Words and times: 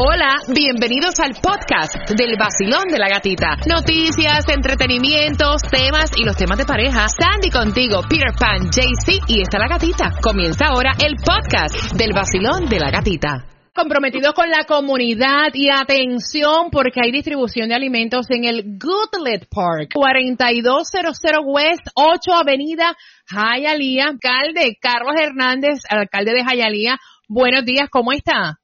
Hola, 0.00 0.36
bienvenidos 0.54 1.18
al 1.18 1.34
podcast 1.42 2.08
del 2.10 2.36
vacilón 2.38 2.86
de 2.86 2.98
la 2.98 3.08
gatita. 3.08 3.56
Noticias, 3.66 4.46
entretenimientos, 4.48 5.60
temas 5.62 6.12
y 6.16 6.24
los 6.24 6.36
temas 6.36 6.56
de 6.56 6.64
pareja. 6.64 7.08
Sandy 7.08 7.50
contigo, 7.50 8.02
Peter 8.08 8.30
Pan, 8.38 8.70
JC 8.70 9.18
y 9.26 9.42
está 9.42 9.58
la 9.58 9.66
gatita. 9.66 10.12
Comienza 10.22 10.66
ahora 10.66 10.92
el 11.04 11.16
podcast 11.16 11.94
del 11.96 12.12
vacilón 12.14 12.68
de 12.68 12.78
la 12.78 12.92
gatita 12.92 13.44
comprometidos 13.74 14.34
con 14.34 14.50
la 14.50 14.64
comunidad 14.66 15.54
y 15.54 15.68
atención 15.70 16.70
porque 16.70 17.00
hay 17.00 17.12
distribución 17.12 17.68
de 17.68 17.76
alimentos 17.76 18.26
en 18.28 18.44
el 18.44 18.78
Goodlet 18.78 19.48
Park, 19.48 19.92
4200 19.94 21.16
West 21.44 21.86
8 21.94 22.34
Avenida 22.34 22.96
Hialeah. 23.30 24.10
Alcalde 24.10 24.76
Carlos 24.80 25.14
Hernández, 25.20 25.80
alcalde 25.88 26.32
de 26.34 26.42
Hialeah, 26.42 26.98
buenos 27.28 27.64
días, 27.64 27.88
¿cómo 27.88 28.12
está? 28.12 28.57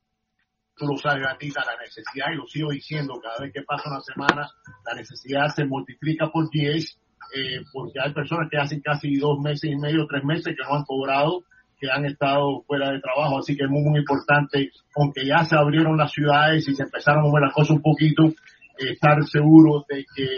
Tú 0.77 0.87
lo 0.87 0.97
sabes, 0.97 1.23
gatita, 1.23 1.63
la 1.65 1.77
necesidad, 1.83 2.33
y 2.33 2.37
lo 2.37 2.47
sigo 2.47 2.71
diciendo, 2.71 3.21
cada 3.23 3.39
vez 3.41 3.53
que 3.53 3.63
pasa 3.63 3.91
una 3.91 4.01
semana, 4.01 4.49
la 4.85 4.95
necesidad 4.95 5.49
se 5.55 5.65
multiplica 5.65 6.31
por 6.31 6.51
10, 6.51 6.99
eh, 7.37 7.61
porque 7.73 7.99
hay 8.03 8.13
personas 8.13 8.49
que 8.51 8.59
hacen 8.59 8.81
casi 8.81 9.17
dos 9.17 9.39
meses 9.41 9.71
y 9.71 9.77
medio, 9.77 10.07
tres 10.07 10.25
meses 10.25 10.55
que 10.57 10.65
no 10.69 10.77
han 10.77 10.85
cobrado, 10.85 11.45
que 11.79 11.91
han 11.91 12.05
estado 12.05 12.63
fuera 12.67 12.91
de 12.91 13.01
trabajo, 13.01 13.39
así 13.39 13.57
que 13.57 13.65
es 13.65 13.71
muy, 13.71 13.83
muy 13.83 14.01
importante, 14.01 14.71
aunque 14.97 15.27
ya 15.27 15.45
se 15.45 15.57
abrieron 15.57 15.97
las 15.97 16.13
ciudades 16.13 16.69
y 16.69 16.75
se 16.75 16.83
empezaron 16.83 17.25
a 17.25 17.29
mover 17.29 17.43
las 17.43 17.55
cosas 17.55 17.77
un 17.77 17.83
poquito, 17.83 18.25
eh, 18.27 18.93
estar 18.93 19.23
seguros 19.25 19.85
de 19.89 20.05
que 20.15 20.29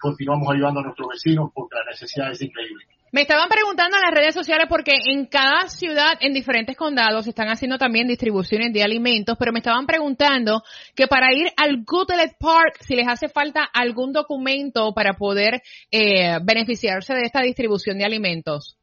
continuamos 0.00 0.48
ayudando 0.52 0.80
a 0.80 0.82
nuestros 0.84 1.08
vecinos 1.08 1.50
porque 1.54 1.76
la 1.76 1.90
necesidad 1.90 2.32
es 2.32 2.42
increíble. 2.42 2.84
Me 3.14 3.20
estaban 3.20 3.50
preguntando 3.50 3.98
en 3.98 4.02
las 4.02 4.14
redes 4.14 4.34
sociales 4.34 4.68
porque 4.70 4.92
en 5.04 5.26
cada 5.26 5.68
ciudad, 5.68 6.12
en 6.20 6.32
diferentes 6.32 6.78
condados, 6.78 7.26
están 7.26 7.48
haciendo 7.48 7.76
también 7.76 8.08
distribuciones 8.08 8.72
de 8.72 8.82
alimentos, 8.82 9.36
pero 9.38 9.52
me 9.52 9.58
estaban 9.58 9.84
preguntando 9.84 10.62
que 10.96 11.06
para 11.06 11.30
ir 11.34 11.48
al 11.58 11.84
Goodlet 11.84 12.38
Park, 12.40 12.78
si 12.80 12.96
les 12.96 13.06
hace 13.06 13.28
falta 13.28 13.64
algún 13.64 14.14
documento 14.14 14.94
para 14.94 15.12
poder 15.12 15.60
eh, 15.90 16.38
beneficiarse 16.42 17.12
de 17.12 17.24
esta 17.24 17.42
distribución 17.42 17.98
de 17.98 18.06
alimentos. 18.06 18.78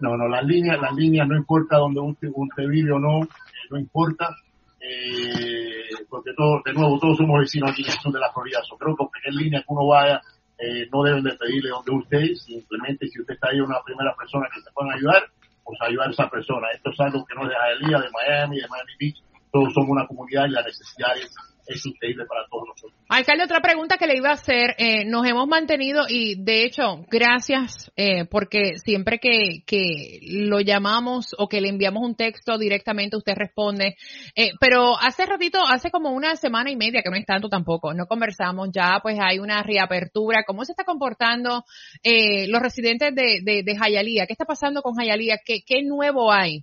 No, 0.00 0.16
no, 0.16 0.26
las 0.26 0.44
líneas, 0.44 0.80
las 0.80 0.92
líneas, 0.96 1.28
no 1.28 1.36
importa 1.36 1.76
donde 1.76 2.00
usted, 2.00 2.28
usted 2.34 2.64
vive 2.66 2.90
o 2.90 2.98
no, 2.98 3.22
eh, 3.22 3.28
no 3.70 3.78
importa, 3.78 4.34
eh, 4.80 5.84
porque 6.08 6.30
todos, 6.36 6.64
de 6.64 6.72
nuevo, 6.72 6.98
todos 6.98 7.18
somos 7.18 7.38
vecinos 7.38 7.70
aquí 7.70 7.82
en 7.82 7.92
el 7.92 7.98
sur 7.98 8.12
de 8.12 8.18
la 8.18 8.32
Florida. 8.32 8.58
Creo 8.76 8.96
que 8.96 9.28
en 9.28 9.36
línea 9.36 9.60
que 9.60 9.66
uno 9.68 9.86
vaya, 9.86 10.20
eh, 10.60 10.88
no 10.92 11.02
deben 11.02 11.24
de 11.24 11.34
pedirle 11.36 11.70
donde 11.70 11.92
usted, 11.92 12.34
simplemente 12.34 13.08
si 13.08 13.20
usted 13.20 13.34
está 13.34 13.48
ahí 13.48 13.60
una 13.60 13.80
primera 13.84 14.14
persona 14.14 14.48
que 14.52 14.60
se 14.60 14.70
pueda 14.72 14.94
ayudar, 14.94 15.24
pues 15.64 15.78
ayudar 15.80 16.08
a 16.08 16.10
esa 16.10 16.28
persona. 16.28 16.68
Esto 16.74 16.90
es 16.90 17.00
algo 17.00 17.24
que 17.24 17.34
no 17.34 17.44
es 17.44 17.50
de 17.50 17.56
Jalía, 17.56 17.98
de 17.98 18.10
Miami, 18.10 18.60
de 18.60 18.68
Miami 18.68 18.92
Beach, 18.98 19.22
todos 19.52 19.72
somos 19.74 19.90
una 19.90 20.06
comunidad 20.06 20.46
y 20.46 20.50
la 20.50 20.62
necesidad 20.62 21.16
es 21.16 21.34
es 21.70 21.86
increíble 21.86 22.26
para 22.26 22.46
todos 22.48 22.68
nosotros. 22.68 22.89
Alcalde, 23.12 23.42
otra 23.42 23.60
pregunta 23.60 23.96
que 23.98 24.06
le 24.06 24.16
iba 24.18 24.28
a 24.28 24.34
hacer, 24.34 24.76
eh, 24.78 25.04
nos 25.04 25.26
hemos 25.26 25.48
mantenido 25.48 26.04
y 26.08 26.40
de 26.40 26.64
hecho, 26.64 27.04
gracias 27.10 27.90
eh, 27.96 28.24
porque 28.26 28.78
siempre 28.78 29.18
que, 29.18 30.20
lo 30.22 30.60
llamamos 30.60 31.34
o 31.36 31.48
que 31.48 31.60
le 31.60 31.70
enviamos 31.70 32.04
un 32.04 32.14
texto 32.14 32.56
directamente, 32.56 33.16
usted 33.16 33.34
responde, 33.34 33.96
eh, 34.36 34.52
pero 34.60 34.96
hace 34.96 35.26
ratito, 35.26 35.58
hace 35.66 35.90
como 35.90 36.10
una 36.10 36.36
semana 36.36 36.70
y 36.70 36.76
media, 36.76 37.02
que 37.02 37.10
no 37.10 37.16
es 37.16 37.26
tanto 37.26 37.48
tampoco, 37.48 37.94
no 37.94 38.06
conversamos, 38.06 38.68
ya 38.72 39.00
pues 39.02 39.18
hay 39.20 39.40
una 39.40 39.64
reapertura, 39.64 40.44
¿cómo 40.46 40.64
se 40.64 40.70
está 40.70 40.84
comportando 40.84 41.64
los 42.04 42.62
residentes 42.62 43.12
de, 43.12 43.40
de, 43.42 43.64
de 43.64 43.76
Jayalía? 43.76 44.26
¿Qué 44.28 44.34
está 44.34 44.44
pasando 44.44 44.82
con 44.82 44.94
Jayalía? 44.94 45.40
¿Qué, 45.44 45.62
¿Qué 45.66 45.82
nuevo 45.82 46.32
hay? 46.32 46.62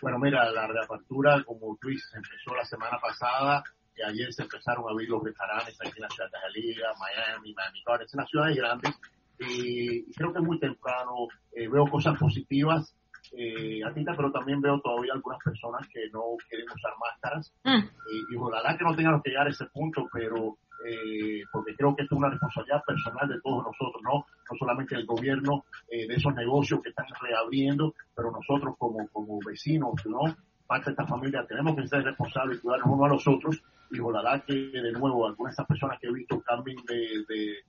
Bueno, 0.00 0.20
mira, 0.20 0.48
la 0.52 0.68
reapertura, 0.68 1.42
como 1.44 1.76
tú 1.80 1.88
dices, 1.88 2.08
empezó 2.14 2.54
la 2.54 2.64
semana 2.64 2.98
pasada 3.02 3.64
que 3.96 4.04
ayer 4.04 4.32
se 4.32 4.42
empezaron 4.42 4.84
a 4.86 4.92
abrir 4.92 5.08
los 5.08 5.22
restaurantes 5.22 5.76
aquí 5.80 5.92
en 5.96 6.02
la 6.02 6.08
ciudad 6.10 6.30
de 6.30 6.38
Jalía, 6.38 6.86
Miami, 7.00 7.54
Miami 7.54 7.82
Gardens, 7.84 8.14
en 8.14 8.20
las 8.20 8.30
ciudades 8.30 8.56
grandes. 8.56 8.94
Y 9.38 10.12
creo 10.12 10.32
que 10.32 10.40
muy 10.40 10.58
temprano, 10.58 11.28
eh, 11.52 11.68
veo 11.68 11.86
cosas 11.86 12.18
positivas, 12.18 12.94
eh, 13.32 13.80
pero 14.16 14.32
también 14.32 14.60
veo 14.60 14.80
todavía 14.80 15.12
algunas 15.14 15.42
personas 15.42 15.86
que 15.88 16.08
no 16.12 16.22
quieren 16.48 16.66
usar 16.68 16.92
máscaras. 17.00 17.52
Mm. 17.64 17.84
Eh, 17.84 18.22
y 18.32 18.36
ojalá 18.36 18.76
que 18.76 18.84
no 18.84 18.94
tengan 18.94 19.20
que 19.22 19.30
llegar 19.30 19.46
a 19.46 19.50
ese 19.50 19.66
punto, 19.66 20.06
pero 20.12 20.58
eh, 20.86 21.42
porque 21.52 21.74
creo 21.74 21.96
que 21.96 22.02
esto 22.02 22.14
es 22.14 22.18
una 22.18 22.30
responsabilidad 22.30 22.82
personal 22.86 23.28
de 23.28 23.40
todos 23.40 23.64
nosotros, 23.64 24.02
no, 24.02 24.26
no 24.50 24.58
solamente 24.58 24.94
del 24.94 25.06
gobierno, 25.06 25.64
de 25.88 26.14
esos 26.14 26.34
negocios 26.34 26.80
que 26.82 26.90
están 26.90 27.06
reabriendo, 27.20 27.94
pero 28.14 28.30
nosotros 28.30 28.74
como, 28.78 29.08
como 29.08 29.38
vecinos, 29.44 29.94
¿no? 30.06 30.36
Parte 30.66 30.86
de 30.86 30.90
esta 30.92 31.06
familia 31.06 31.46
tenemos 31.46 31.76
que 31.76 31.86
ser 31.86 32.02
responsables 32.02 32.58
y 32.58 32.60
cuidarnos 32.60 32.88
uno 32.88 33.04
a 33.04 33.08
los 33.08 33.26
otros 33.26 33.62
y 33.90 34.00
ojalá 34.00 34.40
que 34.40 34.54
de 34.54 34.92
nuevo 34.92 35.26
algunas 35.26 35.52
de 35.52 35.54
esas 35.54 35.66
personas 35.66 35.98
que 36.00 36.08
he 36.08 36.12
visto 36.12 36.40
cambien 36.40 36.78
de, 36.86 37.24
de, 37.28 37.62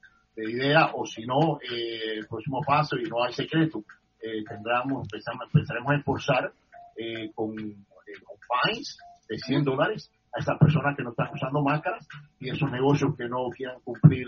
idea 0.52 0.92
o 0.94 1.04
si 1.06 1.26
no, 1.26 1.60
eh, 1.62 2.20
el 2.20 2.28
próximo 2.28 2.62
paso 2.62 2.96
y 2.96 3.10
no 3.10 3.24
hay 3.24 3.34
secreto, 3.34 3.84
eh, 4.20 4.44
tendremos, 4.48 5.08
empezaremos 5.54 5.92
a 5.92 5.96
esforzar 5.96 6.52
eh, 6.96 7.32
con, 7.34 7.54
eh, 7.58 8.20
con 8.24 8.38
fines 8.66 8.98
de 9.30 9.38
100 9.38 9.64
dólares 9.64 10.12
a 10.36 10.40
esas 10.40 10.58
personas 10.58 10.96
que 10.98 11.04
no 11.04 11.12
están 11.12 11.30
usando 11.34 11.62
máscaras 11.62 12.08
y 12.40 12.50
esos 12.50 12.72
negocios 12.72 13.16
que 13.16 13.28
no 13.28 13.50
quieran 13.50 13.80
cumplir 13.84 14.28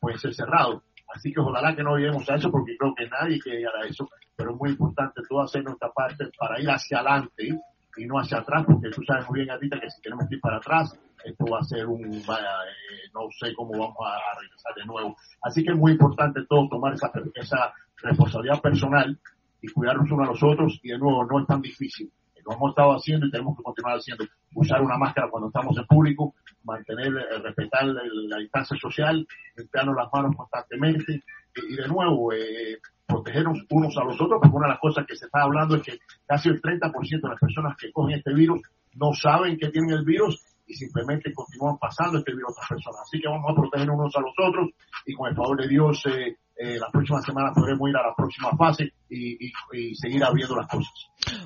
pueden 0.00 0.18
ser 0.18 0.34
cerrados. 0.34 0.82
Así 1.14 1.32
que 1.32 1.40
ojalá 1.40 1.74
que 1.74 1.82
no 1.82 1.96
lleguemos 1.96 2.28
a 2.30 2.36
eso 2.36 2.50
porque 2.50 2.76
creo 2.78 2.94
que 2.94 3.08
nadie 3.08 3.38
quiere 3.40 3.58
llegar 3.58 3.76
a 3.76 3.86
eso, 3.86 4.08
pero 4.36 4.52
es 4.52 4.56
muy 4.56 4.70
importante 4.70 5.20
todo 5.28 5.42
hacer 5.42 5.62
nuestra 5.64 5.90
parte 5.92 6.30
para 6.38 6.60
ir 6.60 6.70
hacia 6.70 7.00
adelante 7.00 7.60
y 8.00 8.06
no 8.06 8.18
hacia 8.18 8.38
atrás, 8.38 8.64
porque 8.66 8.90
tú 8.90 9.02
sabes 9.04 9.28
muy 9.28 9.40
bien, 9.40 9.50
Adita, 9.50 9.78
que 9.78 9.90
si 9.90 10.00
queremos 10.00 10.24
ir 10.30 10.40
para 10.40 10.56
atrás, 10.56 10.98
esto 11.22 11.44
va 11.44 11.58
a 11.58 11.64
ser 11.64 11.86
un, 11.86 12.00
vaya, 12.26 12.48
eh, 12.64 13.10
no 13.12 13.28
sé 13.38 13.54
cómo 13.54 13.72
vamos 13.72 13.96
a, 14.00 14.40
regresar 14.40 14.74
de 14.74 14.86
nuevo. 14.86 15.16
Así 15.42 15.62
que 15.62 15.72
es 15.72 15.76
muy 15.76 15.92
importante 15.92 16.40
todos 16.48 16.70
tomar 16.70 16.94
esa, 16.94 17.12
esa 17.34 17.72
responsabilidad 18.02 18.60
personal 18.60 19.18
y 19.60 19.68
cuidarnos 19.68 20.10
unos 20.10 20.28
a 20.28 20.30
los 20.30 20.42
otros, 20.42 20.80
y 20.82 20.88
de 20.88 20.98
nuevo, 20.98 21.24
no 21.26 21.40
es 21.40 21.46
tan 21.46 21.60
difícil. 21.60 22.10
Lo 22.46 22.54
hemos 22.54 22.70
estado 22.70 22.92
haciendo 22.92 23.26
y 23.26 23.30
tenemos 23.30 23.54
que 23.56 23.62
continuar 23.62 23.98
haciendo. 23.98 24.24
Usar 24.54 24.80
una 24.80 24.96
máscara 24.96 25.28
cuando 25.30 25.48
estamos 25.48 25.76
en 25.76 25.86
público, 25.86 26.34
mantener, 26.64 27.08
eh, 27.08 27.38
respetar 27.42 27.84
la, 27.84 28.38
distancia 28.38 28.78
social, 28.80 29.26
limpiarnos 29.56 29.94
las 29.94 30.08
manos 30.10 30.34
constantemente, 30.34 31.22
y, 31.68 31.76
de 31.76 31.88
nuevo, 31.88 32.32
eh, 32.32 32.78
protegernos 33.06 33.64
unos 33.70 33.96
a 33.96 34.04
los 34.04 34.20
otros, 34.20 34.40
porque 34.40 34.56
una 34.56 34.66
de 34.66 34.72
las 34.72 34.80
cosas 34.80 35.06
que 35.06 35.16
se 35.16 35.26
está 35.26 35.42
hablando 35.42 35.76
es 35.76 35.82
que 35.82 35.98
casi 36.26 36.48
el 36.48 36.60
30% 36.60 36.92
de 37.22 37.28
las 37.28 37.40
personas 37.40 37.76
que 37.76 37.92
cogen 37.92 38.18
este 38.18 38.34
virus 38.34 38.60
no 38.94 39.12
saben 39.12 39.58
que 39.58 39.68
tienen 39.68 39.90
el 39.90 40.04
virus 40.04 40.40
y 40.66 40.74
simplemente 40.74 41.32
continúan 41.34 41.78
pasando 41.78 42.18
este 42.18 42.32
virus 42.32 42.50
a 42.50 42.52
otras 42.52 42.68
personas. 42.68 43.00
Así 43.02 43.20
que 43.20 43.28
vamos 43.28 43.50
a 43.50 43.60
proteger 43.60 43.90
unos 43.90 44.14
a 44.16 44.20
los 44.20 44.34
otros 44.38 44.70
y 45.06 45.14
con 45.14 45.28
el 45.28 45.34
favor 45.34 45.60
de 45.60 45.68
Dios 45.68 46.04
eh, 46.06 46.36
eh, 46.62 46.78
la 46.78 46.90
próxima 46.92 47.22
semana 47.22 47.52
podremos 47.54 47.88
ir 47.88 47.96
a 47.96 48.08
la 48.08 48.14
próxima 48.14 48.50
fase 48.50 48.92
y, 49.08 49.50
seguir 49.94 50.22
abriendo 50.22 50.54
las 50.56 50.66
cosas. 50.68 50.92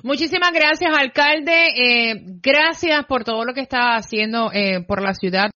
Muchísimas 0.03 0.51
gracias, 0.51 0.91
alcalde. 0.93 1.67
Eh, 1.67 2.21
gracias 2.41 3.05
por 3.05 3.23
todo 3.23 3.45
lo 3.45 3.53
que 3.53 3.61
está 3.61 3.95
haciendo 3.95 4.51
eh, 4.51 4.83
por 4.85 5.01
la 5.01 5.13
ciudad. 5.13 5.43